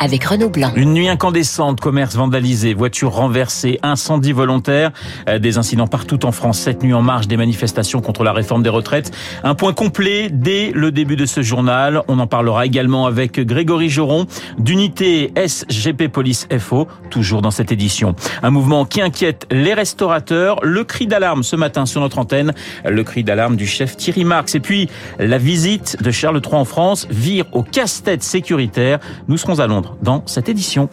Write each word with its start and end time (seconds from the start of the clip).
avec 0.00 0.26
Blanc. 0.52 0.72
Une 0.76 0.94
nuit 0.94 1.08
incandescente, 1.08 1.80
commerce 1.80 2.16
vandalisé, 2.16 2.72
voitures 2.72 3.12
renversées, 3.12 3.78
incendie 3.82 4.32
volontaire, 4.32 4.92
euh, 5.28 5.38
des 5.38 5.58
incidents 5.58 5.86
partout 5.86 6.24
en 6.24 6.32
France 6.32 6.58
cette 6.58 6.82
nuit 6.82 6.94
en 6.94 7.02
marge 7.02 7.28
des 7.28 7.36
manifestations 7.36 8.00
contre 8.00 8.24
la 8.24 8.32
réforme 8.32 8.62
des 8.62 8.70
retraites. 8.70 9.12
Un 9.44 9.54
point 9.54 9.72
complet 9.74 10.28
dès 10.32 10.72
le 10.74 10.90
début 10.90 11.16
de 11.16 11.26
ce 11.26 11.42
journal. 11.42 12.02
On 12.08 12.18
en 12.18 12.26
parlera 12.26 12.64
également 12.64 13.06
avec 13.06 13.40
Grégory 13.40 13.90
Joron 13.90 14.26
d'unité 14.58 15.32
SGP 15.36 16.08
Police 16.08 16.48
FO, 16.58 16.88
toujours 17.10 17.42
dans 17.42 17.50
cette 17.50 17.72
édition. 17.72 18.14
Un 18.42 18.50
mouvement 18.50 18.86
qui 18.86 19.02
inquiète 19.02 19.46
les 19.50 19.74
restaurateurs. 19.74 20.60
Le 20.62 20.84
cri 20.84 21.06
d'alarme 21.06 21.42
ce 21.42 21.56
matin 21.56 21.84
sur 21.84 22.00
notre 22.00 22.18
antenne, 22.18 22.52
le 22.88 23.04
cri 23.04 23.22
d'alarme 23.22 23.56
du 23.56 23.66
chef 23.66 23.96
Thierry 23.96 24.24
Marx. 24.24 24.54
Et 24.54 24.60
puis 24.60 24.88
la 25.18 25.38
visite 25.38 26.02
de 26.02 26.10
Charles 26.10 26.40
III 26.44 26.54
en 26.54 26.64
France 26.64 27.06
vire 27.10 27.44
au 27.52 27.62
casse-tête 27.62 28.22
sécuritaire. 28.22 28.98
Nous 29.28 29.36
serons 29.36 29.58
à 29.58 29.66
Londres 29.66 29.89
dans 30.02 30.22
cette 30.26 30.48
édition. 30.48 30.88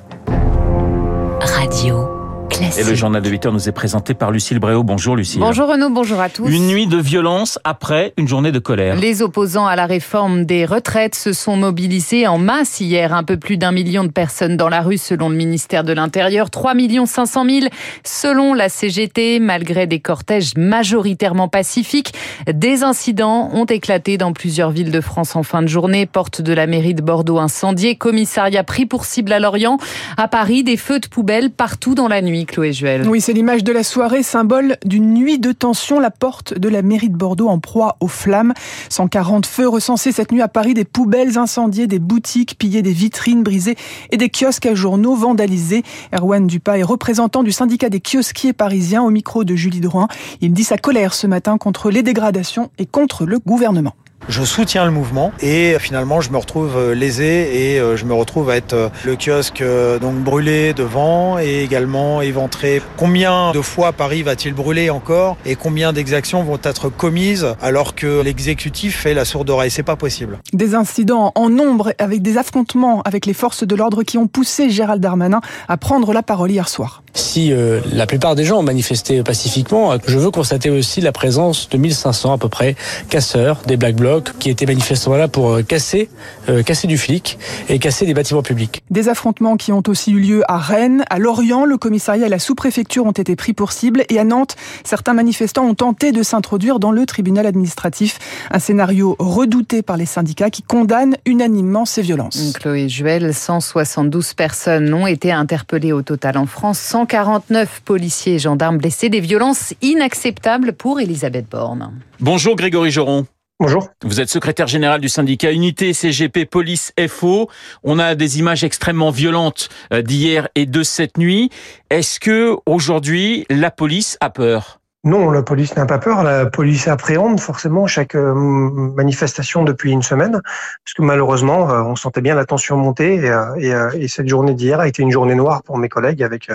Et 2.79 2.83
le 2.83 2.93
journal 2.93 3.23
de 3.23 3.29
8 3.29 3.47
heures 3.47 3.53
nous 3.53 3.67
est 3.67 3.71
présenté 3.71 4.13
par 4.13 4.29
Lucille 4.29 4.59
Bréau. 4.59 4.83
Bonjour 4.83 5.15
Lucille. 5.15 5.39
Bonjour 5.39 5.67
Renaud, 5.67 5.89
bonjour 5.89 6.19
à 6.19 6.29
tous. 6.29 6.47
Une 6.47 6.67
nuit 6.67 6.85
de 6.85 6.97
violence 6.97 7.57
après 7.63 8.13
une 8.17 8.27
journée 8.27 8.51
de 8.51 8.59
colère. 8.59 8.95
Les 8.97 9.23
opposants 9.23 9.65
à 9.65 9.75
la 9.75 9.87
réforme 9.87 10.45
des 10.45 10.63
retraites 10.63 11.15
se 11.15 11.33
sont 11.33 11.57
mobilisés 11.57 12.27
en 12.27 12.37
masse 12.37 12.79
hier. 12.79 13.15
Un 13.15 13.23
peu 13.23 13.37
plus 13.37 13.57
d'un 13.57 13.71
million 13.71 14.03
de 14.03 14.11
personnes 14.11 14.57
dans 14.57 14.69
la 14.69 14.81
rue 14.81 14.99
selon 14.99 15.29
le 15.29 15.35
ministère 15.35 15.83
de 15.83 15.91
l'Intérieur. 15.91 16.51
3 16.51 16.73
500 17.07 17.45
000 17.49 17.67
selon 18.03 18.53
la 18.53 18.69
CGT. 18.69 19.39
Malgré 19.39 19.87
des 19.87 19.99
cortèges 19.99 20.55
majoritairement 20.55 21.47
pacifiques, 21.47 22.13
des 22.45 22.83
incidents 22.83 23.49
ont 23.53 23.65
éclaté 23.65 24.17
dans 24.19 24.33
plusieurs 24.33 24.69
villes 24.69 24.91
de 24.91 25.01
France 25.01 25.35
en 25.35 25.41
fin 25.41 25.63
de 25.63 25.67
journée. 25.67 26.05
Porte 26.05 26.43
de 26.43 26.53
la 26.53 26.67
mairie 26.67 26.93
de 26.93 27.01
Bordeaux 27.01 27.39
incendiée. 27.39 27.95
Commissariat 27.95 28.63
pris 28.63 28.85
pour 28.85 29.05
cible 29.05 29.33
à 29.33 29.39
Lorient. 29.39 29.79
À 30.15 30.27
Paris, 30.27 30.63
des 30.63 30.77
feux 30.77 30.99
de 30.99 31.07
poubelle 31.07 31.49
partout 31.49 31.95
dans 31.95 32.07
la 32.07 32.21
nuit. 32.21 32.45
Chloé 32.45 32.66
Oui, 33.07 33.21
c'est 33.21 33.33
l'image 33.33 33.63
de 33.63 33.71
la 33.71 33.83
soirée, 33.83 34.23
symbole 34.23 34.77
d'une 34.85 35.13
nuit 35.13 35.39
de 35.39 35.51
tension. 35.51 35.99
La 35.99 36.11
porte 36.11 36.57
de 36.57 36.69
la 36.69 36.81
mairie 36.81 37.09
de 37.09 37.15
Bordeaux 37.15 37.47
en 37.47 37.59
proie 37.59 37.97
aux 37.99 38.07
flammes. 38.07 38.53
140 38.89 39.45
feux 39.45 39.67
recensés 39.67 40.11
cette 40.11 40.31
nuit 40.31 40.41
à 40.41 40.47
Paris, 40.47 40.73
des 40.73 40.85
poubelles 40.85 41.37
incendiées, 41.37 41.87
des 41.87 41.99
boutiques 41.99 42.57
pillées, 42.57 42.81
des 42.81 42.91
vitrines 42.91 43.43
brisées 43.43 43.75
et 44.11 44.17
des 44.17 44.29
kiosques 44.29 44.65
à 44.65 44.75
journaux 44.75 45.15
vandalisés. 45.15 45.83
Erwan 46.13 46.47
Dupas 46.47 46.77
est 46.77 46.83
représentant 46.83 47.43
du 47.43 47.51
syndicat 47.51 47.89
des 47.89 48.01
kiosquiers 48.01 48.53
parisiens 48.53 49.03
au 49.03 49.09
micro 49.09 49.43
de 49.43 49.55
Julie 49.55 49.81
Drouin. 49.81 50.07
Il 50.41 50.53
dit 50.53 50.63
sa 50.63 50.77
colère 50.77 51.13
ce 51.13 51.27
matin 51.27 51.57
contre 51.57 51.89
les 51.89 52.03
dégradations 52.03 52.69
et 52.77 52.85
contre 52.85 53.25
le 53.25 53.39
gouvernement 53.39 53.95
je 54.29 54.43
soutiens 54.43 54.85
le 54.85 54.91
mouvement 54.91 55.31
et 55.41 55.77
finalement 55.79 56.21
je 56.21 56.31
me 56.31 56.37
retrouve 56.37 56.75
euh, 56.77 56.93
lésé 56.93 57.73
et 57.73 57.79
euh, 57.79 57.95
je 57.95 58.05
me 58.05 58.13
retrouve 58.13 58.49
à 58.49 58.57
être 58.57 58.73
euh, 58.73 58.89
le 59.05 59.15
kiosque 59.15 59.63
donc 60.01 60.15
brûlé 60.15 60.73
devant 60.73 61.39
et 61.39 61.63
également 61.63 62.21
éventré. 62.21 62.81
Combien 62.97 63.51
de 63.51 63.61
fois 63.61 63.93
Paris 63.93 64.23
va-t-il 64.23 64.53
brûler 64.53 64.89
encore 64.89 65.37
et 65.45 65.55
combien 65.55 65.93
d'exactions 65.93 66.43
vont 66.43 66.59
être 66.63 66.89
commises 66.89 67.47
alors 67.61 67.95
que 67.95 68.21
l'exécutif 68.21 68.97
fait 68.97 69.13
la 69.13 69.25
sourde 69.25 69.49
oreille? 69.49 69.71
C'est 69.71 69.83
pas 69.83 69.95
possible. 69.95 70.39
Des 70.53 70.75
incidents 70.75 71.31
en 71.35 71.49
nombre 71.49 71.93
avec 71.97 72.21
des 72.21 72.37
affrontements 72.37 73.01
avec 73.03 73.25
les 73.25 73.33
forces 73.33 73.65
de 73.65 73.75
l'ordre 73.75 74.03
qui 74.03 74.17
ont 74.17 74.27
poussé 74.27 74.69
Gérald 74.69 75.01
Darmanin 75.01 75.41
à 75.67 75.77
prendre 75.77 76.13
la 76.13 76.23
parole 76.23 76.51
hier 76.51 76.67
soir. 76.67 77.03
Si 77.17 77.51
euh, 77.51 77.81
la 77.91 78.05
plupart 78.05 78.35
des 78.35 78.43
gens 78.43 78.59
ont 78.59 78.63
manifesté 78.63 79.23
pacifiquement, 79.23 79.97
je 80.05 80.19
veux 80.19 80.29
constater 80.29 80.69
aussi 80.69 81.01
la 81.01 81.11
présence 81.11 81.67
de 81.67 81.77
1500 81.77 82.33
à 82.33 82.37
peu 82.37 82.47
près 82.47 82.75
casseurs, 83.09 83.61
des 83.65 83.75
black 83.75 83.95
blocs, 83.95 84.37
qui 84.37 84.51
étaient 84.51 84.67
manifestement 84.67 85.17
là 85.17 85.27
pour 85.27 85.49
euh, 85.49 85.63
casser, 85.63 86.09
euh, 86.47 86.61
casser 86.61 86.85
du 86.85 86.95
flic 86.95 87.39
et 87.69 87.79
casser 87.79 88.05
des 88.05 88.13
bâtiments 88.13 88.43
publics. 88.43 88.83
Des 88.91 89.09
affrontements 89.09 89.57
qui 89.57 89.71
ont 89.71 89.81
aussi 89.87 90.11
eu 90.11 90.19
lieu 90.19 90.43
à 90.47 90.59
Rennes, 90.59 91.05
à 91.09 91.17
Lorient, 91.17 91.65
le 91.65 91.77
commissariat 91.77 92.27
et 92.27 92.29
la 92.29 92.37
sous-préfecture 92.37 93.07
ont 93.07 93.11
été 93.11 93.35
pris 93.35 93.53
pour 93.53 93.71
cible 93.71 94.03
et 94.09 94.19
à 94.19 94.23
Nantes, 94.23 94.55
certains 94.83 95.13
manifestants 95.13 95.65
ont 95.65 95.73
tenté 95.73 96.11
de 96.11 96.21
s'introduire 96.21 96.77
dans 96.77 96.91
le 96.91 97.07
tribunal 97.07 97.47
administratif. 97.47 98.19
Un 98.51 98.59
scénario 98.59 99.15
redouté 99.17 99.81
par 99.81 99.97
les 99.97 100.05
syndicats 100.05 100.51
qui 100.51 100.61
condamnent 100.61 101.15
unanimement 101.25 101.85
ces 101.85 102.03
violences. 102.03 102.53
Chloé 102.59 102.89
Juel, 102.89 103.33
172 103.33 104.35
personnes 104.35 104.93
ont 104.93 105.07
été 105.07 105.31
interpellées 105.31 105.93
au 105.93 106.03
total 106.03 106.37
en 106.37 106.45
France, 106.45 106.77
149 107.07 107.81
policiers 107.85 108.35
et 108.35 108.39
gendarmes 108.39 108.77
blessés, 108.77 109.09
des 109.09 109.21
violences 109.21 109.73
inacceptables 109.81 110.73
pour 110.73 110.99
Elisabeth 110.99 111.49
Borne. 111.49 112.01
Bonjour 112.19 112.55
Grégory 112.55 112.91
Joron. 112.91 113.25
Bonjour. 113.59 113.89
Vous 114.03 114.19
êtes 114.19 114.29
secrétaire 114.29 114.67
général 114.67 114.99
du 114.99 115.07
syndicat 115.07 115.51
Unité 115.51 115.93
CGP 115.93 116.45
Police 116.45 116.93
FO. 117.07 117.49
On 117.83 117.97
a 117.97 118.13
des 118.13 118.39
images 118.39 118.63
extrêmement 118.63 119.09
violentes 119.09 119.69
euh, 119.93 120.01
d'hier 120.01 120.49
et 120.55 120.65
de 120.65 120.83
cette 120.83 121.17
nuit. 121.17 121.49
Est-ce 121.89 122.19
que 122.19 122.57
aujourd'hui 122.65 123.45
la 123.49 123.71
police 123.71 124.17
a 124.19 124.29
peur? 124.29 124.79
Non, 125.07 125.31
la 125.31 125.41
police 125.41 125.75
n'a 125.75 125.85
pas 125.85 125.97
peur. 125.97 126.23
La 126.23 126.45
police 126.45 126.87
appréhende 126.87 127.39
forcément 127.39 127.87
chaque 127.87 128.15
euh, 128.15 128.33
manifestation 128.33 129.63
depuis 129.63 129.91
une 129.91 130.03
semaine, 130.03 130.33
parce 130.33 130.93
que 130.95 131.01
malheureusement, 131.01 131.69
euh, 131.69 131.81
on 131.81 131.95
sentait 131.95 132.21
bien 132.21 132.35
la 132.35 132.45
tension 132.45 132.77
monter. 132.77 133.15
Et, 133.57 133.73
et 133.99 134.07
cette 134.07 134.27
journée 134.27 134.53
d'hier 134.53 134.79
a 134.79 134.87
été 134.87 135.01
une 135.01 135.11
journée 135.11 135.35
noire 135.35 135.63
pour 135.63 135.77
mes 135.77 135.89
collègues, 135.89 136.23
avec 136.23 136.49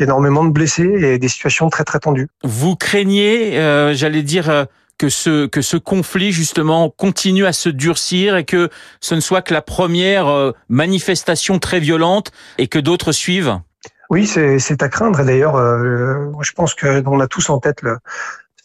énormément 0.00 0.44
de 0.44 0.50
blessés 0.50 0.82
et 0.82 1.18
des 1.18 1.28
situations 1.28 1.70
très 1.70 1.84
très 1.84 2.00
tendues. 2.00 2.28
Vous 2.44 2.76
craignez, 2.76 3.52
j'allais 3.94 4.22
dire 4.22 4.66
que 4.98 5.08
ce 5.08 5.76
conflit 5.76 6.32
justement 6.32 6.90
continue 6.90 7.46
à 7.46 7.52
se 7.52 7.68
durcir 7.68 8.36
et 8.36 8.44
que 8.44 8.68
ce 9.00 9.14
ne 9.14 9.20
soit 9.20 9.42
que 9.42 9.52
la 9.52 9.62
première 9.62 10.28
euh, 10.28 10.52
manifestation 10.68 11.58
très 11.58 11.80
violente 11.80 12.30
et 12.58 12.68
que 12.68 12.78
d'autres 12.78 13.12
suivent? 13.12 13.58
Oui, 14.12 14.26
c'est 14.26 14.82
à 14.82 14.90
craindre. 14.90 15.24
D'ailleurs, 15.24 15.56
euh, 15.56 16.30
je 16.42 16.52
pense 16.52 16.74
que 16.74 17.02
on 17.06 17.18
a 17.18 17.26
tous 17.26 17.48
en 17.48 17.58
tête 17.60 17.80
le, 17.80 17.96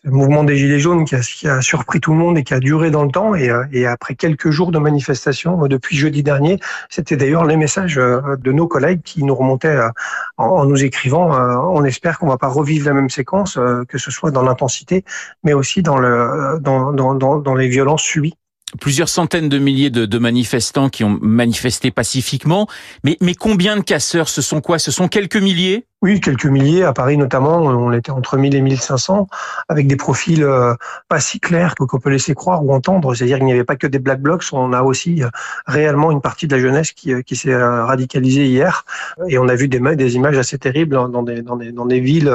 mouvement 0.04 0.44
des 0.44 0.58
Gilets 0.58 0.78
jaunes 0.80 1.06
qui 1.06 1.16
a, 1.48 1.62
surpris 1.62 2.02
tout 2.02 2.12
le 2.12 2.18
monde 2.18 2.38
et 2.38 2.44
qui 2.44 2.54
a 2.54 2.60
duré 2.60 2.92
dans 2.92 3.06
le 3.06 3.12
temps. 3.12 3.34
Et, 3.34 3.50
euh, 3.50 3.90
après 3.90 4.16
quelques 4.16 4.50
jours 4.50 4.72
de 4.74 4.78
manifestation 4.78 5.64
euh, 5.64 5.70
depuis 5.70 5.96
jeudi 5.96 6.22
dernier, 6.22 6.60
c'était 6.90 7.16
d'ailleurs 7.16 7.46
les 7.46 7.56
messages 7.56 7.96
de 7.96 8.52
nos 8.52 8.68
collègues 8.68 9.02
qui 9.04 9.24
nous 9.24 9.36
remontaient 9.36 9.80
en, 10.36 10.66
nous 10.66 10.84
écrivant. 10.84 11.32
On 11.74 11.86
espère 11.86 12.20
qu'on 12.20 12.28
va 12.28 12.38
pas 12.38 12.50
revivre 12.50 12.86
la 12.88 12.94
même 12.94 13.10
séquence, 13.10 13.58
que 13.88 13.98
ce 13.98 14.12
soit 14.12 14.32
dans 14.32 14.44
l'intensité, 14.44 15.06
mais 15.46 15.54
aussi 15.54 15.82
dans, 15.82 15.98
le, 15.98 16.60
dans, 16.60 16.92
dans 16.92 17.56
les 17.56 17.70
violences 17.70 18.04
subies 18.04 18.36
plusieurs 18.80 19.10
centaines 19.10 19.50
de 19.50 19.58
milliers 19.60 19.90
de, 19.90 20.18
manifestants 20.18 20.90
qui 20.90 21.04
ont 21.04 21.18
manifesté 21.22 21.92
pacifiquement. 21.92 22.68
Mais, 23.04 23.18
mais 23.22 23.34
combien 23.34 23.78
de 23.78 23.82
casseurs? 23.82 24.30
Ce 24.30 24.42
sont 24.42 24.62
quoi? 24.62 24.80
Ce 24.80 24.92
sont 24.92 25.08
quelques 25.08 25.38
milliers? 25.38 25.86
Oui, 26.04 26.22
quelques 26.22 26.46
milliers 26.46 26.84
à 26.84 26.94
Paris 26.94 27.18
notamment. 27.18 27.58
On 27.58 27.92
était 27.92 28.12
entre 28.12 28.38
1000 28.38 28.54
et 28.54 28.62
1500 28.62 29.28
avec 29.68 29.88
des 29.88 29.96
profils 29.96 30.44
euh, 30.44 30.76
pas 31.10 31.20
si 31.20 31.40
clairs 31.40 31.74
qu'on 31.74 32.00
peut 32.00 32.12
laisser 32.12 32.36
croire 32.36 32.64
ou 32.64 32.72
entendre. 32.72 33.16
C'est-à-dire 33.16 33.38
qu'il 33.38 33.48
n'y 33.48 33.52
avait 33.52 33.64
pas 33.64 33.76
que 33.76 33.88
des 33.88 33.98
black 33.98 34.22
blocs. 34.22 34.44
On 34.52 34.74
a 34.74 34.84
aussi 34.84 35.24
euh, 35.24 35.30
réellement 35.66 36.12
une 36.12 36.22
partie 36.22 36.46
de 36.46 36.56
la 36.56 36.62
jeunesse 36.62 36.92
qui, 36.92 37.14
euh, 37.14 37.24
qui 37.24 37.36
s'est 37.36 37.56
radicalisée 37.56 38.46
hier. 38.46 38.86
Et 39.28 39.40
on 39.40 39.48
a 39.48 39.56
vu 39.56 39.68
des, 39.68 39.80
des 39.96 40.16
images 40.16 40.38
assez 40.38 40.60
terribles 40.60 40.96
dans 40.96 41.24
des, 41.24 41.42
dans 41.42 41.56
des, 41.56 41.72
dans 41.72 41.86
des 41.86 42.00
villes 42.00 42.32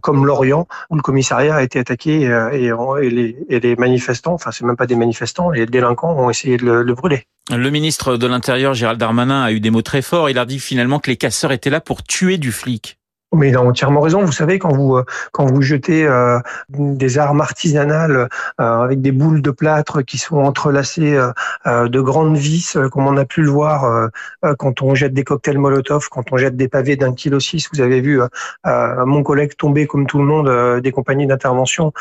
comme 0.00 0.24
Lorient 0.24 0.66
où 0.88 0.96
le 0.96 1.02
commissariat 1.02 1.56
a 1.56 1.62
été 1.62 1.78
attaqué 1.78 2.22
et, 2.22 2.66
et, 2.66 3.10
les, 3.10 3.36
et 3.50 3.60
les 3.60 3.76
manifestants, 3.76 4.34
enfin 4.34 4.50
c'est 4.50 4.64
même 4.64 4.76
pas 4.76 4.86
des 4.86 4.96
manifestants, 4.96 5.50
les 5.50 5.66
délinquants 5.66 6.14
ont 6.16 6.30
essayé 6.30 6.56
de 6.56 6.64
le, 6.64 6.82
le 6.82 6.94
brûler. 6.94 7.26
Le 7.50 7.68
ministre 7.68 8.16
de 8.16 8.26
l'Intérieur, 8.26 8.72
Gérald 8.72 8.98
Darmanin, 8.98 9.42
a 9.42 9.52
eu 9.52 9.60
des 9.60 9.68
mots 9.68 9.82
très 9.82 10.00
forts. 10.00 10.30
Il 10.30 10.38
a 10.38 10.46
dit 10.46 10.58
finalement 10.58 10.98
que 10.98 11.10
les 11.10 11.18
casseurs 11.18 11.52
étaient 11.52 11.68
là 11.68 11.82
pour 11.82 12.02
tuer 12.02 12.38
du 12.38 12.52
flic. 12.52 12.93
Mais 13.34 13.48
il 13.48 13.56
a 13.56 13.62
entièrement 13.62 14.00
raison. 14.00 14.24
Vous 14.24 14.32
savez, 14.32 14.58
quand 14.58 14.72
vous 14.72 14.96
euh, 14.96 15.04
quand 15.32 15.46
vous 15.46 15.62
jetez 15.62 16.06
euh, 16.06 16.38
des 16.68 17.18
armes 17.18 17.40
artisanales 17.40 18.28
euh, 18.60 18.82
avec 18.82 19.00
des 19.00 19.12
boules 19.12 19.42
de 19.42 19.50
plâtre 19.50 20.02
qui 20.02 20.18
sont 20.18 20.36
entrelacées 20.38 21.18
de 21.66 22.00
grandes 22.00 22.36
vis, 22.36 22.76
comme 22.92 23.06
on 23.06 23.16
a 23.16 23.24
pu 23.24 23.42
le 23.42 23.50
voir 23.50 24.10
quand 24.58 24.82
on 24.82 24.94
jette 24.94 25.14
des 25.14 25.24
cocktails 25.24 25.58
Molotov, 25.58 26.08
quand 26.10 26.32
on 26.32 26.36
jette 26.36 26.56
des 26.56 26.68
pavés 26.68 26.96
d'un 26.96 27.12
kilo 27.12 27.40
six. 27.40 27.68
Vous 27.72 27.80
avez 27.80 28.00
vu 28.00 28.20
mon 28.64 29.22
collègue 29.22 29.56
tomber 29.56 29.86
comme 29.86 30.06
tout 30.06 30.18
le 30.18 30.24
monde 30.24 30.80
des 30.80 30.92
compagnies 30.92 31.26
d'intervention, 31.26 31.92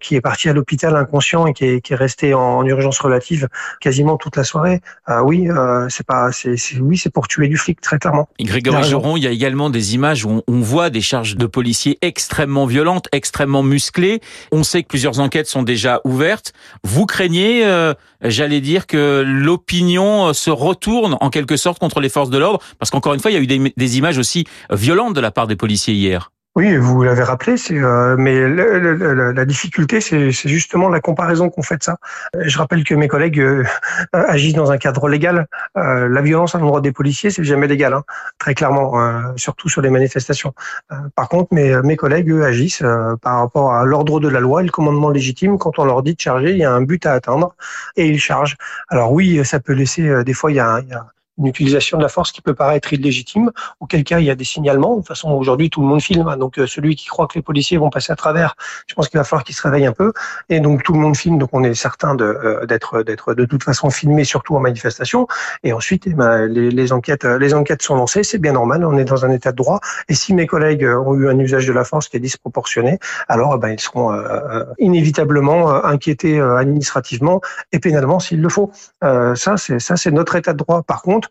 qui 0.00 0.16
est 0.16 0.20
parti 0.20 0.48
à 0.48 0.52
l'hôpital 0.52 0.96
inconscient 0.96 1.46
et 1.46 1.52
qui 1.52 1.66
est, 1.66 1.80
qui 1.80 1.92
est 1.92 1.96
resté 1.96 2.34
en, 2.34 2.64
urgence 2.64 2.98
relative 3.00 3.48
quasiment 3.80 4.16
toute 4.16 4.36
la 4.36 4.44
soirée. 4.44 4.80
oui, 5.24 5.48
c'est 5.88 6.06
pas, 6.06 6.32
c'est 6.32 6.56
oui, 6.80 6.96
c'est 6.96 7.10
pour 7.10 7.28
tuer 7.28 7.48
du 7.48 7.56
flic 7.56 7.80
très 7.80 7.98
clairement. 7.98 8.28
Grégory 8.40 8.84
Joron, 8.84 9.16
il 9.16 9.24
y 9.24 9.26
a 9.26 9.30
également 9.30 9.70
des 9.70 9.94
images 9.94 10.24
où 10.24 10.30
on, 10.30 10.42
on 10.48 10.60
voit 10.60 10.71
des 10.90 11.00
charges 11.00 11.36
de 11.36 11.46
policiers 11.46 11.98
extrêmement 12.02 12.66
violentes, 12.66 13.08
extrêmement 13.12 13.62
musclées. 13.62 14.20
On 14.50 14.62
sait 14.62 14.82
que 14.82 14.88
plusieurs 14.88 15.20
enquêtes 15.20 15.46
sont 15.46 15.62
déjà 15.62 16.00
ouvertes. 16.04 16.52
Vous 16.82 17.06
craignez, 17.06 17.64
euh, 17.64 17.94
j'allais 18.22 18.60
dire, 18.60 18.86
que 18.86 19.22
l'opinion 19.26 20.32
se 20.32 20.50
retourne 20.50 21.16
en 21.20 21.30
quelque 21.30 21.56
sorte 21.56 21.78
contre 21.78 22.00
les 22.00 22.08
forces 22.08 22.30
de 22.30 22.38
l'ordre? 22.38 22.60
Parce 22.78 22.90
qu'encore 22.90 23.14
une 23.14 23.20
fois, 23.20 23.30
il 23.30 23.34
y 23.34 23.36
a 23.36 23.40
eu 23.40 23.72
des 23.76 23.98
images 23.98 24.18
aussi 24.18 24.44
violentes 24.70 25.14
de 25.14 25.20
la 25.20 25.30
part 25.30 25.46
des 25.46 25.56
policiers 25.56 25.94
hier. 25.94 26.30
Oui, 26.54 26.76
vous 26.76 27.02
l'avez 27.02 27.22
rappelé, 27.22 27.54
euh, 27.70 28.14
mais 28.18 28.46
le, 28.46 29.32
la 29.32 29.44
difficulté, 29.46 30.02
c'est 30.02 30.30
justement 30.30 30.90
la 30.90 31.00
comparaison 31.00 31.48
qu'on 31.48 31.62
fait 31.62 31.78
de 31.78 31.82
ça. 31.82 31.96
Je 32.38 32.58
rappelle 32.58 32.84
que 32.84 32.94
mes 32.94 33.08
collègues 33.08 33.40
euh, 33.40 33.64
agissent 34.12 34.52
dans 34.52 34.70
un 34.70 34.76
cadre 34.76 35.08
légal. 35.08 35.46
Euh, 35.78 36.10
la 36.10 36.20
violence 36.20 36.54
à 36.54 36.58
l'endroit 36.58 36.82
des 36.82 36.92
policiers, 36.92 37.30
c'est 37.30 37.42
jamais 37.42 37.68
légal, 37.68 37.94
hein, 37.94 38.04
très 38.38 38.54
clairement, 38.54 39.00
euh, 39.00 39.32
surtout 39.36 39.70
sur 39.70 39.80
les 39.80 39.88
manifestations. 39.88 40.52
Par 41.14 41.30
contre, 41.30 41.54
mes, 41.54 41.96
collègues 41.96 42.32
agissent 42.42 42.84
par 43.22 43.38
rapport 43.38 43.72
à 43.72 43.86
l'ordre 43.86 44.20
de 44.20 44.28
la 44.28 44.40
loi 44.40 44.60
et 44.60 44.66
le 44.66 44.70
commandement 44.70 45.08
légitime. 45.08 45.56
Quand 45.56 45.78
on 45.78 45.86
leur 45.86 46.02
dit 46.02 46.14
de 46.14 46.20
charger, 46.20 46.50
il 46.50 46.58
y 46.58 46.64
a 46.64 46.72
un 46.72 46.82
but 46.82 47.06
à 47.06 47.14
atteindre 47.14 47.54
et 47.96 48.06
ils 48.06 48.20
chargent. 48.20 48.56
Alors 48.88 49.12
oui, 49.12 49.42
ça 49.44 49.58
peut 49.58 49.72
laisser 49.72 50.22
des 50.22 50.34
fois, 50.34 50.50
il 50.50 50.54
y 50.54 50.56
y 50.56 50.60
a 50.60 51.06
une 51.42 51.48
utilisation 51.48 51.98
de 51.98 52.02
la 52.02 52.08
force 52.08 52.30
qui 52.32 52.40
peut 52.40 52.54
paraître 52.54 52.92
illégitime, 52.92 53.50
auquel 53.80 54.04
cas 54.04 54.20
il 54.20 54.26
y 54.26 54.30
a 54.30 54.34
des 54.34 54.44
signalements. 54.44 54.92
De 54.92 55.00
toute 55.00 55.08
façon, 55.08 55.30
aujourd'hui, 55.30 55.70
tout 55.70 55.80
le 55.80 55.88
monde 55.88 56.00
filme. 56.00 56.28
Hein. 56.28 56.36
donc, 56.36 56.58
euh, 56.58 56.66
celui 56.66 56.94
qui 56.94 57.06
croit 57.08 57.26
que 57.26 57.34
les 57.34 57.42
policiers 57.42 57.78
vont 57.78 57.90
passer 57.90 58.12
à 58.12 58.16
travers, 58.16 58.54
je 58.86 58.94
pense 58.94 59.08
qu'il 59.08 59.18
va 59.18 59.24
falloir 59.24 59.44
qu'il 59.44 59.54
se 59.54 59.62
réveille 59.62 59.86
un 59.86 59.92
peu. 59.92 60.12
Et 60.48 60.60
donc, 60.60 60.84
tout 60.84 60.92
le 60.92 61.00
monde 61.00 61.16
filme. 61.16 61.38
Donc, 61.38 61.50
on 61.52 61.64
est 61.64 61.74
certain 61.74 62.16
euh, 62.20 62.64
d'être 62.66 63.02
d'être 63.02 63.34
de 63.34 63.44
toute 63.44 63.64
façon 63.64 63.90
filmé, 63.90 64.24
surtout 64.24 64.54
en 64.56 64.60
manifestation. 64.60 65.26
Et 65.64 65.72
ensuite, 65.72 66.06
eh 66.06 66.14
ben, 66.14 66.46
les, 66.46 66.70
les, 66.70 66.92
enquêtes 66.92 67.24
les 67.24 67.54
enquêtes 67.54 67.82
sont 67.82 67.96
lancées. 67.96 68.22
C'est 68.22 68.38
bien 68.38 68.52
normal. 68.52 68.84
On 68.84 68.96
est 68.96 69.04
dans 69.04 69.24
un 69.24 69.30
état 69.30 69.50
de 69.50 69.56
droit. 69.56 69.80
Et 70.08 70.14
si 70.14 70.34
mes 70.34 70.46
collègues 70.46 70.84
ont 70.84 71.14
eu 71.14 71.28
un 71.28 71.38
usage 71.38 71.66
de 71.66 71.72
la 71.72 71.84
force 71.84 72.08
qui 72.08 72.16
est 72.16 72.20
disproportionné, 72.20 72.98
alors 73.28 73.54
eh 73.56 73.58
ben, 73.58 73.70
ils 73.70 73.80
seront 73.80 74.12
euh, 74.12 74.64
inévitablement 74.78 75.84
inquiétés 75.84 76.40
administrativement 76.40 77.40
et 77.72 77.80
pénalement 77.80 78.20
s'il 78.20 78.40
le 78.40 78.48
faut. 78.48 78.70
ça, 79.00 79.56
c'est 79.56 79.78
ça, 79.78 79.96
c'est 79.96 80.10
notre 80.10 80.36
état 80.36 80.52
de 80.52 80.58
droit. 80.58 80.82
Par 80.82 81.02
contre, 81.02 81.30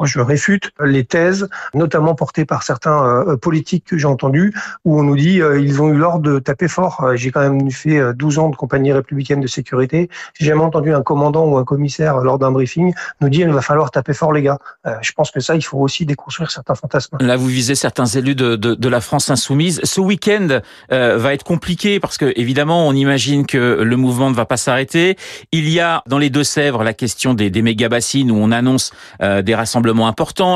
moi, 0.00 0.08
je 0.08 0.18
réfute 0.18 0.72
les 0.82 1.04
thèses, 1.04 1.48
notamment 1.72 2.16
portées 2.16 2.44
par 2.44 2.64
certains 2.64 3.04
euh, 3.04 3.36
politiques 3.36 3.84
que 3.84 3.96
j'ai 3.96 4.06
entendus, 4.06 4.52
où 4.84 4.98
on 4.98 5.04
nous 5.04 5.16
dit 5.16 5.40
euh, 5.40 5.60
ils 5.60 5.80
ont 5.80 5.88
eu 5.88 5.96
l'ordre 5.96 6.32
de 6.32 6.40
taper 6.40 6.66
fort. 6.66 7.04
Euh, 7.04 7.16
j'ai 7.16 7.30
quand 7.30 7.48
même 7.48 7.70
fait 7.70 8.12
12 8.12 8.38
ans 8.40 8.48
de 8.48 8.56
compagnie 8.56 8.92
républicaine 8.92 9.40
de 9.40 9.46
sécurité. 9.46 10.10
J'ai 10.36 10.46
jamais 10.46 10.62
entendu 10.62 10.92
un 10.92 11.02
commandant 11.02 11.46
ou 11.46 11.58
un 11.58 11.64
commissaire 11.64 12.18
lors 12.18 12.40
d'un 12.40 12.50
briefing 12.50 12.92
nous 13.20 13.28
dire 13.28 13.46
il 13.46 13.54
va 13.54 13.60
falloir 13.60 13.92
taper 13.92 14.14
fort 14.14 14.32
les 14.32 14.42
gars. 14.42 14.58
je 15.00 15.12
pense 15.12 15.30
que 15.30 15.38
ça, 15.38 15.54
il 15.54 15.62
faut 15.62 15.78
aussi 15.78 16.04
déconstruire 16.04 16.50
certains 16.50 16.74
fantasmes. 16.74 17.16
Là, 17.20 17.36
vous 17.36 17.46
visez 17.46 17.76
certains 17.76 18.06
élus 18.06 18.34
de, 18.34 18.56
de, 18.56 18.74
de 18.74 18.88
la 18.88 19.00
France 19.00 19.30
insoumise. 19.30 19.80
Ce 19.84 20.00
week-end 20.00 20.60
va 20.90 21.34
être 21.34 21.44
compliqué 21.44 22.00
parce 22.00 22.18
que 22.18 22.32
évidemment, 22.36 22.88
on 22.88 22.92
imagine 22.92 23.46
que 23.46 23.82
le 23.82 23.96
mouvement 23.96 24.30
ne 24.30 24.34
va 24.34 24.44
pas 24.44 24.56
s'arrêter. 24.56 25.16
Il 25.52 25.68
y 25.68 25.78
a 25.78 26.02
dans 26.06 26.18
les 26.18 26.30
Deux-Sèvres 26.30 26.82
la 26.82 26.94
question 26.94 27.34
des, 27.34 27.50
des 27.50 27.62
méga 27.62 27.88
bassines 27.88 28.30
où 28.30 28.36
on 28.36 28.50
annonce 28.50 28.92
des 29.20 29.54
rassemblements 29.54 29.83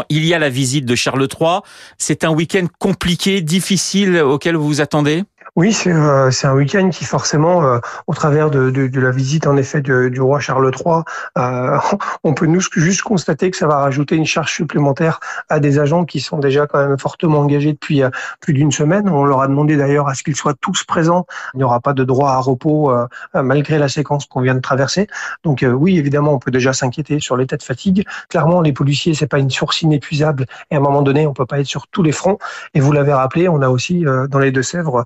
Il 0.08 0.24
y 0.24 0.34
a 0.34 0.38
la 0.38 0.48
visite 0.48 0.84
de 0.84 0.94
Charles 0.94 1.28
III. 1.40 1.60
C'est 1.98 2.24
un 2.24 2.30
week-end 2.30 2.66
compliqué, 2.78 3.40
difficile 3.40 4.18
auquel 4.18 4.56
vous 4.56 4.66
vous 4.66 4.80
attendez? 4.80 5.24
Oui, 5.56 5.72
c'est 5.72 5.92
euh, 5.92 6.30
un 6.42 6.54
week-end 6.54 6.90
qui 6.90 7.04
forcément, 7.04 7.64
euh, 7.64 7.78
au 8.06 8.14
travers 8.14 8.50
de, 8.50 8.70
de, 8.70 8.86
de, 8.86 9.00
la 9.00 9.10
visite 9.10 9.46
en 9.46 9.56
effet 9.56 9.80
du, 9.80 10.10
du 10.10 10.20
roi 10.20 10.40
Charles 10.40 10.70
III, 10.74 11.02
euh, 11.36 11.78
on 12.24 12.34
peut 12.34 12.46
nous 12.46 12.60
juste 12.60 13.02
constater 13.02 13.50
que 13.50 13.56
ça 13.56 13.66
va 13.66 13.78
rajouter 13.78 14.16
une 14.16 14.26
charge 14.26 14.52
supplémentaire 14.52 15.20
à 15.48 15.60
des 15.60 15.78
agents 15.78 16.04
qui 16.04 16.20
sont 16.20 16.38
déjà 16.38 16.66
quand 16.66 16.86
même 16.86 16.98
fortement 16.98 17.40
engagés 17.40 17.72
depuis 17.72 18.02
euh, 18.02 18.10
plus 18.40 18.52
d'une 18.52 18.72
semaine. 18.72 19.08
On 19.08 19.24
leur 19.24 19.40
a 19.40 19.48
demandé 19.48 19.76
d'ailleurs 19.76 20.08
à 20.08 20.14
ce 20.14 20.22
qu'ils 20.22 20.36
soient 20.36 20.54
tous 20.54 20.84
présents. 20.84 21.26
Il 21.54 21.58
n'y 21.58 21.64
aura 21.64 21.80
pas 21.80 21.92
de 21.92 22.04
droit 22.04 22.30
à 22.30 22.38
repos 22.38 22.90
euh, 22.90 23.06
malgré 23.34 23.78
la 23.78 23.88
séquence 23.88 24.26
qu'on 24.26 24.40
vient 24.40 24.54
de 24.54 24.60
traverser. 24.60 25.06
Donc 25.44 25.64
oui, 25.68 25.98
évidemment, 25.98 26.32
on 26.32 26.38
peut 26.38 26.50
déjà 26.50 26.72
s'inquiéter 26.72 27.20
sur 27.20 27.36
l'état 27.36 27.56
de 27.56 27.62
fatigue. 27.62 28.06
Clairement, 28.28 28.60
les 28.60 28.72
policiers, 28.72 29.14
c'est 29.14 29.26
pas 29.26 29.38
une 29.38 29.50
source 29.50 29.82
inépuisable 29.82 30.46
et 30.70 30.74
à 30.74 30.78
un 30.78 30.82
moment 30.82 31.02
donné, 31.02 31.26
on 31.26 31.32
peut 31.32 31.46
pas 31.46 31.60
être 31.60 31.66
sur 31.66 31.88
tous 31.88 32.02
les 32.02 32.12
fronts. 32.12 32.38
Et 32.74 32.80
vous 32.80 32.92
l'avez 32.92 33.12
rappelé, 33.12 33.48
on 33.48 33.62
a 33.62 33.68
aussi 33.68 34.04
dans 34.28 34.38
les 34.38 34.52
Deux-Sèvres 34.52 35.04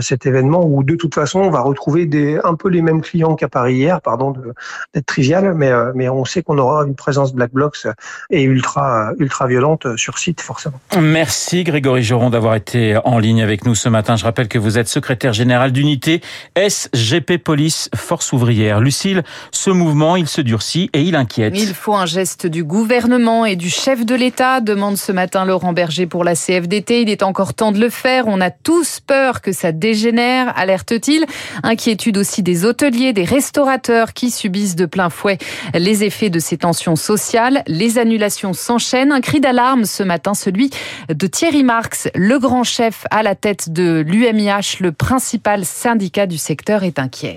cet 0.00 0.26
événement 0.26 0.64
où 0.64 0.82
de 0.82 0.94
toute 0.94 1.14
façon 1.14 1.40
on 1.40 1.50
va 1.50 1.60
retrouver 1.60 2.06
des, 2.06 2.38
un 2.44 2.54
peu 2.54 2.68
les 2.68 2.82
mêmes 2.82 3.02
clients 3.02 3.34
qu'à 3.34 3.48
Paris 3.48 3.74
hier, 3.74 4.00
pardon 4.00 4.34
d'être 4.94 5.06
trivial, 5.06 5.54
mais, 5.54 5.70
euh, 5.70 5.92
mais 5.94 6.08
on 6.08 6.24
sait 6.24 6.42
qu'on 6.42 6.58
aura 6.58 6.84
une 6.84 6.94
présence 6.94 7.32
Black 7.34 7.52
Blocs 7.52 7.86
et 8.30 8.42
ultra, 8.42 9.12
ultra 9.18 9.46
violente 9.46 9.96
sur 9.96 10.18
site 10.18 10.40
forcément. 10.40 10.80
Merci 10.98 11.64
Grégory 11.64 12.02
Joron 12.02 12.30
d'avoir 12.30 12.54
été 12.54 12.98
en 13.04 13.18
ligne 13.18 13.42
avec 13.42 13.64
nous 13.64 13.74
ce 13.74 13.88
matin. 13.88 14.16
Je 14.16 14.24
rappelle 14.24 14.48
que 14.48 14.58
vous 14.58 14.78
êtes 14.78 14.88
secrétaire 14.88 15.32
général 15.32 15.72
d'unité 15.72 16.20
SGP 16.56 17.38
Police 17.38 17.90
Force 17.94 18.32
Ouvrière. 18.32 18.80
Lucille, 18.80 19.22
ce 19.50 19.70
mouvement, 19.70 20.16
il 20.16 20.28
se 20.28 20.40
durcit 20.40 20.90
et 20.92 21.02
il 21.02 21.16
inquiète. 21.16 21.54
Il 21.56 21.74
faut 21.74 21.94
un 21.94 22.06
geste 22.06 22.46
du 22.46 22.64
gouvernement 22.64 23.44
et 23.44 23.56
du 23.56 23.70
chef 23.70 24.04
de 24.04 24.14
l'État, 24.14 24.60
demande 24.60 24.96
ce 24.96 25.12
matin 25.12 25.44
Laurent 25.44 25.72
Berger 25.72 26.06
pour 26.06 26.24
la 26.24 26.34
CFDT. 26.34 27.02
Il 27.02 27.10
est 27.10 27.22
encore 27.22 27.54
temps 27.54 27.72
de 27.72 27.80
le 27.80 27.90
faire. 27.90 28.24
On 28.26 28.40
a 28.40 28.50
tous 28.50 29.00
peur 29.00 29.40
que 29.40 29.52
ça 29.52 29.72
dégénère, 29.78 30.52
alerte-t-il. 30.56 31.26
Inquiétude 31.62 32.16
aussi 32.16 32.42
des 32.42 32.64
hôteliers, 32.64 33.12
des 33.12 33.24
restaurateurs 33.24 34.12
qui 34.12 34.30
subissent 34.30 34.76
de 34.76 34.86
plein 34.86 35.10
fouet 35.10 35.38
les 35.74 36.04
effets 36.04 36.30
de 36.30 36.38
ces 36.38 36.58
tensions 36.58 36.96
sociales. 36.96 37.62
Les 37.66 37.98
annulations 37.98 38.52
s'enchaînent. 38.52 39.12
Un 39.12 39.20
cri 39.20 39.40
d'alarme 39.40 39.84
ce 39.84 40.02
matin, 40.02 40.34
celui 40.34 40.70
de 41.08 41.26
Thierry 41.26 41.62
Marx, 41.62 42.08
le 42.14 42.38
grand 42.38 42.64
chef 42.64 43.04
à 43.10 43.22
la 43.22 43.34
tête 43.34 43.70
de 43.72 44.04
l'UMIH, 44.06 44.78
le 44.80 44.92
principal 44.92 45.64
syndicat 45.64 46.26
du 46.26 46.38
secteur, 46.38 46.84
est 46.84 46.98
inquiet 46.98 47.36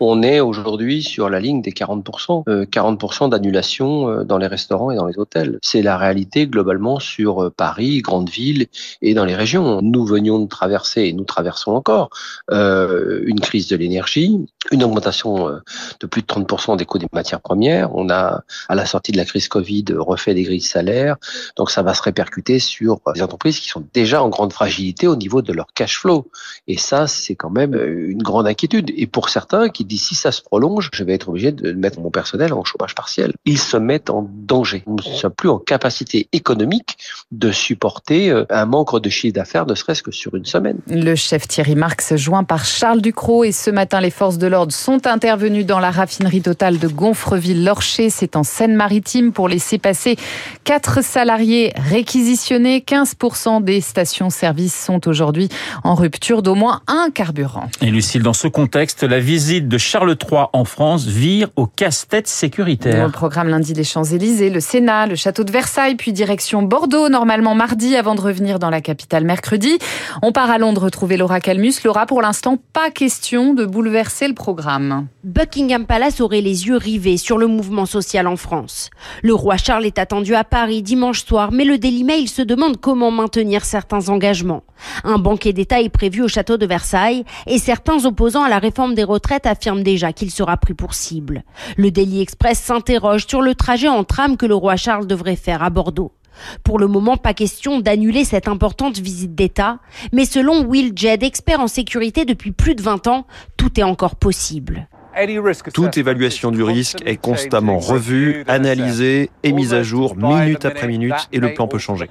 on 0.00 0.22
est 0.22 0.40
aujourd'hui 0.40 1.02
sur 1.02 1.30
la 1.30 1.40
ligne 1.40 1.62
des 1.62 1.72
40%, 1.72 2.44
40% 2.44 3.24
euh, 3.24 3.28
d'annulation 3.28 4.10
euh, 4.10 4.24
dans 4.24 4.38
les 4.38 4.46
restaurants 4.46 4.90
et 4.90 4.96
dans 4.96 5.06
les 5.06 5.18
hôtels. 5.18 5.58
C'est 5.62 5.82
la 5.82 5.96
réalité 5.96 6.46
globalement 6.46 6.98
sur 6.98 7.44
euh, 7.44 7.50
Paris, 7.50 8.02
grandes 8.02 8.28
villes 8.28 8.66
et 9.02 9.14
dans 9.14 9.24
les 9.24 9.34
régions. 9.34 9.80
Nous 9.82 10.04
venions 10.04 10.38
de 10.38 10.46
traverser, 10.46 11.02
et 11.02 11.12
nous 11.12 11.24
traversons 11.24 11.72
encore, 11.72 12.10
une 12.50 13.40
crise 13.40 13.68
de 13.68 13.76
l'énergie, 13.76 14.46
une 14.70 14.84
augmentation 14.84 15.48
de 16.00 16.06
plus 16.06 16.22
de 16.22 16.26
30% 16.26 16.76
des 16.76 16.84
coûts 16.84 16.98
des 16.98 17.06
matières 17.12 17.40
premières. 17.40 17.94
On 17.94 18.08
a, 18.10 18.42
à 18.68 18.74
la 18.74 18.86
sortie 18.86 19.12
de 19.12 19.16
la 19.16 19.24
crise 19.24 19.48
Covid, 19.48 19.84
refait 19.96 20.34
des 20.34 20.42
grilles 20.42 20.58
de 20.58 20.64
salaire. 20.64 21.16
Donc 21.56 21.70
ça 21.70 21.82
va 21.82 21.94
se 21.94 22.02
répercuter 22.02 22.58
sur 22.58 23.00
les 23.14 23.22
entreprises 23.22 23.60
qui 23.60 23.68
sont 23.68 23.84
déjà 23.92 24.22
en 24.22 24.28
grande 24.28 24.52
fragilité 24.52 25.06
au 25.06 25.16
niveau 25.16 25.42
de 25.42 25.52
leur 25.52 25.66
cash 25.74 25.98
flow. 25.98 26.28
Et 26.66 26.76
ça, 26.76 27.06
c'est 27.06 27.34
quand 27.34 27.50
même 27.50 27.74
une 27.74 28.22
grande 28.22 28.46
inquiétude. 28.46 28.92
Et 28.96 29.06
pour 29.06 29.28
certains 29.28 29.68
qui 29.68 29.85
dit 29.86 29.98
si 29.98 30.14
ça 30.14 30.32
se 30.32 30.42
prolonge, 30.42 30.90
je 30.92 31.04
vais 31.04 31.14
être 31.14 31.28
obligé 31.28 31.52
de 31.52 31.72
mettre 31.72 32.00
mon 32.00 32.10
personnel 32.10 32.52
en 32.52 32.64
chômage 32.64 32.94
partiel. 32.94 33.32
Ils 33.44 33.58
se 33.58 33.76
mettent 33.76 34.10
en 34.10 34.28
danger. 34.30 34.82
Nous 34.86 34.96
ne 34.96 35.02
sommes 35.02 35.32
plus 35.32 35.48
en 35.48 35.58
capacité 35.58 36.28
économique 36.32 36.98
de 37.32 37.52
supporter 37.52 38.30
euh, 38.30 38.44
un 38.50 38.66
manque 38.66 38.86
de 39.00 39.10
chiffre 39.10 39.34
d'affaires, 39.34 39.66
ne 39.66 39.74
serait-ce 39.74 40.02
que 40.02 40.12
sur 40.12 40.34
une 40.34 40.44
semaine. 40.44 40.78
Le 40.88 41.14
chef 41.14 41.48
Thierry 41.48 41.74
Marx, 41.74 42.14
joint 42.16 42.44
par 42.44 42.64
Charles 42.64 43.00
Ducrot, 43.00 43.44
et 43.44 43.52
ce 43.52 43.70
matin, 43.70 44.00
les 44.00 44.10
forces 44.10 44.38
de 44.38 44.46
l'ordre 44.46 44.72
sont 44.72 45.06
intervenues 45.06 45.64
dans 45.64 45.80
la 45.80 45.90
raffinerie 45.90 46.42
totale 46.42 46.78
de 46.78 46.88
Gonfreville-Lorcher. 46.88 48.10
C'est 48.10 48.36
en 48.36 48.44
Seine-Maritime 48.44 49.32
pour 49.32 49.48
laisser 49.48 49.78
passer 49.78 50.16
quatre 50.64 51.02
salariés 51.02 51.72
réquisitionnés. 51.76 52.84
15% 52.86 53.62
des 53.64 53.80
stations-service 53.80 54.74
sont 54.74 55.08
aujourd'hui 55.08 55.48
en 55.82 55.94
rupture 55.94 56.42
d'au 56.42 56.54
moins 56.54 56.82
un 56.86 57.10
carburant. 57.12 57.68
Et 57.80 57.90
Lucille, 57.90 58.22
dans 58.22 58.32
ce 58.32 58.48
contexte, 58.48 59.02
la 59.02 59.18
visite 59.18 59.68
de 59.68 59.75
Charles 59.78 60.16
III 60.30 60.44
en 60.52 60.64
France 60.64 61.04
vire 61.06 61.48
au 61.56 61.66
casse-tête 61.66 62.28
sécuritaire. 62.28 63.06
Le 63.06 63.12
programme 63.12 63.48
lundi 63.48 63.72
des 63.72 63.84
Champs-Élysées, 63.84 64.50
le 64.50 64.60
Sénat, 64.60 65.06
le 65.06 65.14
château 65.16 65.44
de 65.44 65.50
Versailles, 65.50 65.96
puis 65.96 66.12
direction 66.12 66.62
Bordeaux, 66.62 67.08
normalement 67.08 67.54
mardi, 67.54 67.96
avant 67.96 68.14
de 68.14 68.20
revenir 68.20 68.58
dans 68.58 68.70
la 68.70 68.80
capitale 68.80 69.24
mercredi. 69.24 69.78
On 70.22 70.32
part 70.32 70.50
à 70.50 70.58
Londres 70.58 70.84
retrouver 70.84 71.16
Laura 71.16 71.40
Calmus. 71.40 71.74
Laura, 71.84 72.06
pour 72.06 72.22
l'instant, 72.22 72.58
pas 72.72 72.90
question 72.90 73.54
de 73.54 73.64
bouleverser 73.64 74.28
le 74.28 74.34
programme. 74.34 75.08
Buckingham 75.24 75.86
Palace 75.86 76.20
aurait 76.20 76.40
les 76.40 76.66
yeux 76.66 76.76
rivés 76.76 77.16
sur 77.16 77.38
le 77.38 77.46
mouvement 77.46 77.86
social 77.86 78.26
en 78.26 78.36
France. 78.36 78.90
Le 79.22 79.34
roi 79.34 79.56
Charles 79.56 79.86
est 79.86 79.98
attendu 79.98 80.34
à 80.34 80.44
Paris 80.44 80.82
dimanche 80.82 81.24
soir, 81.24 81.50
mais 81.52 81.64
le 81.64 81.78
Daily 81.78 82.04
Mail 82.04 82.28
se 82.28 82.42
demande 82.42 82.80
comment 82.80 83.10
maintenir 83.10 83.64
certains 83.64 84.08
engagements. 84.08 84.62
Un 85.04 85.18
banquet 85.18 85.52
d'État 85.52 85.80
est 85.80 85.88
prévu 85.88 86.22
au 86.22 86.28
château 86.28 86.56
de 86.56 86.66
Versailles 86.66 87.24
et 87.46 87.58
certains 87.58 88.04
opposants 88.04 88.44
à 88.44 88.48
la 88.48 88.58
réforme 88.58 88.94
des 88.94 89.04
retraites 89.04 89.46
affirment 89.46 89.65
affirme 89.66 89.82
déjà 89.82 90.12
qu'il 90.12 90.30
sera 90.30 90.56
pris 90.56 90.74
pour 90.74 90.94
cible. 90.94 91.42
Le 91.76 91.90
Daily 91.90 92.20
Express 92.20 92.60
s'interroge 92.60 93.26
sur 93.26 93.42
le 93.42 93.56
trajet 93.56 93.88
en 93.88 94.04
tram 94.04 94.36
que 94.36 94.46
le 94.46 94.54
roi 94.54 94.76
Charles 94.76 95.08
devrait 95.08 95.34
faire 95.34 95.64
à 95.64 95.70
Bordeaux. 95.70 96.12
Pour 96.62 96.78
le 96.78 96.86
moment, 96.86 97.16
pas 97.16 97.34
question 97.34 97.80
d'annuler 97.80 98.24
cette 98.24 98.46
importante 98.46 98.98
visite 98.98 99.34
d'État, 99.34 99.80
mais 100.12 100.24
selon 100.24 100.64
Will 100.64 100.92
Jed, 100.94 101.24
expert 101.24 101.58
en 101.58 101.66
sécurité 101.66 102.24
depuis 102.24 102.52
plus 102.52 102.76
de 102.76 102.82
20 102.82 103.08
ans, 103.08 103.26
tout 103.56 103.80
est 103.80 103.82
encore 103.82 104.14
possible. 104.14 104.86
Toute 105.72 105.96
évaluation 105.96 106.52
du 106.52 106.62
risque 106.62 106.98
est 107.04 107.16
constamment 107.16 107.78
revue, 107.78 108.44
analysée 108.46 109.30
et 109.42 109.52
mise 109.52 109.74
à 109.74 109.82
jour 109.82 110.14
minute 110.14 110.64
après 110.64 110.86
minute 110.86 111.28
et 111.32 111.38
le 111.38 111.54
plan 111.54 111.66
peut 111.66 111.78
changer. 111.78 112.06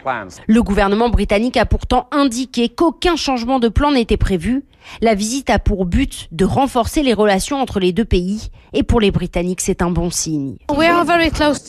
Le 0.48 0.64
gouvernement 0.64 1.10
britannique 1.10 1.56
a 1.56 1.66
pourtant 1.66 2.10
indiqué 2.12 2.68
qu'aucun 2.68 3.16
changement 3.16 3.60
de 3.60 3.70
plan 3.70 3.92
n'était 3.92 4.18
prévu 4.18 4.64
la 5.01 5.15
visite 5.15 5.50
a 5.50 5.60
pour 5.60 5.86
but 5.86 6.27
de 6.32 6.46
renforcer 6.46 7.04
les 7.04 7.13
relations 7.13 7.58
entre 7.62 7.80
les 7.80 7.92
deux 7.92 8.06
pays 8.06 8.50
et 8.74 8.84
pour 8.84 9.00
les 9.00 9.12
Britanniques, 9.12 9.62
c'est 9.62 9.82
un 9.82 9.89
bon 9.89 10.10
signe. 10.10 10.58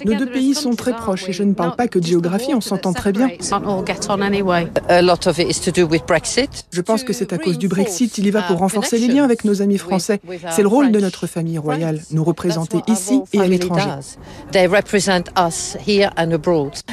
Nos 0.04 0.14
deux 0.14 0.26
pays 0.26 0.54
sont 0.54 0.74
très 0.74 0.92
proches 0.92 1.28
et 1.28 1.32
je 1.32 1.42
ne 1.44 1.54
parle 1.54 1.76
pas 1.76 1.88
que 1.88 1.98
de 1.98 2.06
géographie, 2.06 2.52
on 2.54 2.60
s'entend 2.60 2.92
très 2.92 3.12
bien. 3.12 3.28
Je 6.72 6.80
pense 6.80 7.04
que 7.04 7.12
c'est 7.12 7.32
à 7.32 7.38
cause 7.38 7.58
du 7.58 7.68
Brexit, 7.68 8.18
il 8.18 8.26
y 8.26 8.30
va 8.30 8.42
pour 8.42 8.58
renforcer 8.58 8.98
les 8.98 9.08
liens 9.08 9.24
avec 9.24 9.44
nos 9.44 9.62
amis 9.62 9.78
français. 9.78 10.20
C'est 10.50 10.62
le 10.62 10.68
rôle 10.68 10.90
de 10.90 11.00
notre 11.00 11.26
famille 11.26 11.58
royale, 11.58 12.00
nous 12.10 12.24
représenter 12.24 12.78
ici 12.88 13.20
et 13.32 13.40
à 13.40 13.46
l'étranger. 13.46 13.90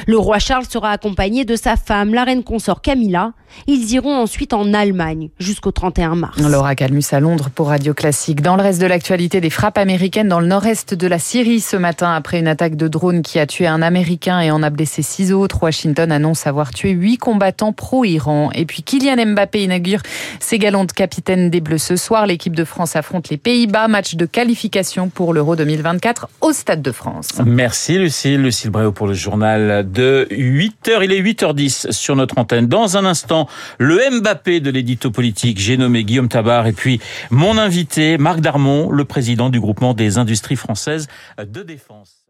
Le 0.06 0.18
roi 0.18 0.38
Charles 0.38 0.66
sera 0.66 0.90
accompagné 0.90 1.44
de 1.44 1.56
sa 1.56 1.76
femme, 1.76 2.14
la 2.14 2.24
reine 2.24 2.44
consort 2.44 2.82
Camilla. 2.82 3.32
Ils 3.66 3.92
iront 3.92 4.16
ensuite 4.16 4.52
en 4.52 4.74
Allemagne 4.74 5.30
jusqu'au 5.38 5.70
31 5.70 6.13
mars. 6.14 6.38
Laura 6.40 6.74
Calmus 6.74 7.04
à 7.12 7.20
Londres 7.20 7.50
pour 7.54 7.68
Radio 7.68 7.94
Classique. 7.94 8.42
Dans 8.42 8.56
le 8.56 8.62
reste 8.62 8.80
de 8.80 8.86
l'actualité, 8.86 9.40
des 9.40 9.50
frappes 9.50 9.78
américaines 9.78 10.28
dans 10.28 10.40
le 10.40 10.46
nord-est 10.46 10.94
de 10.94 11.06
la 11.06 11.18
Syrie 11.18 11.60
ce 11.60 11.76
matin 11.76 12.12
après 12.14 12.38
une 12.38 12.48
attaque 12.48 12.76
de 12.76 12.88
drone 12.88 13.22
qui 13.22 13.38
a 13.38 13.46
tué 13.46 13.66
un 13.66 13.82
Américain 13.82 14.40
et 14.40 14.50
en 14.50 14.62
a 14.62 14.70
blessé 14.70 15.02
six 15.02 15.32
autres. 15.32 15.62
Washington 15.62 16.12
annonce 16.12 16.46
avoir 16.46 16.70
tué 16.70 16.90
huit 16.90 17.18
combattants 17.18 17.72
pro-Iran. 17.72 18.50
Et 18.54 18.64
puis 18.64 18.82
Kylian 18.82 19.34
Mbappé 19.34 19.64
inaugure 19.64 20.00
ses 20.40 20.58
galons 20.58 20.84
de 20.84 20.92
capitaine 20.92 21.50
des 21.50 21.60
Bleus 21.60 21.78
ce 21.78 21.96
soir. 21.96 22.26
L'équipe 22.26 22.54
de 22.54 22.64
France 22.64 22.96
affronte 22.96 23.28
les 23.30 23.36
Pays-Bas. 23.36 23.88
Match 23.88 24.14
de 24.14 24.26
qualification 24.26 25.08
pour 25.08 25.34
l'Euro 25.34 25.56
2024 25.56 26.28
au 26.40 26.52
Stade 26.52 26.82
de 26.82 26.92
France. 26.92 27.28
Merci 27.44 27.98
Lucille. 27.98 28.42
Lucille 28.42 28.70
Bréau 28.70 28.92
pour 28.92 29.06
le 29.06 29.14
journal 29.14 29.90
de 29.90 30.26
8h. 30.30 31.02
Il 31.02 31.12
est 31.12 31.22
8h10 31.22 31.92
sur 31.92 32.16
notre 32.16 32.38
antenne. 32.38 32.66
Dans 32.66 32.96
un 32.96 33.04
instant, 33.04 33.48
le 33.78 33.98
Mbappé 34.20 34.60
de 34.60 34.70
l'édito 34.70 35.10
politique. 35.10 35.58
J'ai 35.58 35.76
nommé 35.76 36.03
Guillaume 36.04 36.28
Tabar 36.28 36.66
et 36.66 36.72
puis 36.72 37.00
mon 37.30 37.58
invité, 37.58 38.18
Marc 38.18 38.40
Darmon, 38.40 38.90
le 38.90 39.04
président 39.04 39.50
du 39.50 39.60
groupement 39.60 39.94
des 39.94 40.18
industries 40.18 40.56
françaises 40.56 41.08
de 41.38 41.62
défense. 41.62 42.23